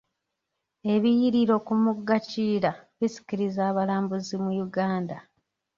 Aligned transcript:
Ebiyiriro 0.93 1.55
ku 1.65 1.73
mugga 1.83 2.17
kiyira 2.27 2.71
bisikiriza 2.99 3.61
abalambuzi 3.71 4.35
mu 4.43 4.51
Uganda. 4.65 5.17